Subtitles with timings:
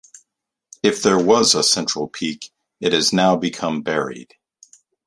[0.81, 4.33] If there was a central peak, it has now become buried.